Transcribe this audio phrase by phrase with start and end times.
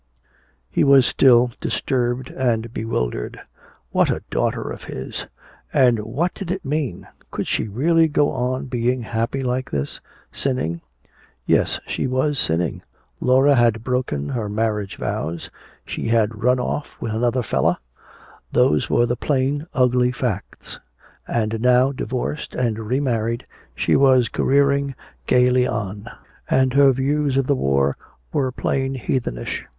[0.71, 3.39] He was still disturbed and bewildered.
[3.91, 5.27] What a daughter of his!
[5.71, 7.07] And what did it mean?
[7.29, 10.01] Could she really go on being happy like this?
[10.31, 10.81] Sinning?
[11.45, 12.81] Yes, she was sinning!
[13.19, 15.51] Laura had broken her marriage vows,
[15.85, 17.77] she had "run off with another fellah."
[18.51, 20.79] Those were the plain ugly facts.
[21.27, 23.45] And now, divorced and re married,
[23.75, 24.95] she was careering
[25.27, 26.07] gayly on!
[26.49, 27.97] And her views of the war
[28.33, 29.67] were plain heathenish!